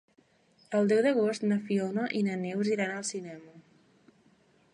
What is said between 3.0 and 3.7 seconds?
cinema.